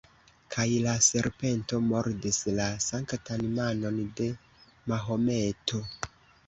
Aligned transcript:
Kaj 0.53 0.63
la 0.85 0.95
serpento 1.07 1.79
mordis 1.91 2.41
la 2.61 2.65
sanktan 2.89 3.47
manon 3.61 4.01
de 4.23 4.33
Mahometo. 4.93 5.89